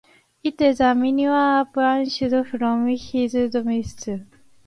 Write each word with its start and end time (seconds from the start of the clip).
It 0.43 0.59
is 0.61 0.79
a 0.79 0.95
minor 0.95 1.59
Upanishad 1.59 2.33
of 2.33 2.49
Hinduism. 2.49 4.31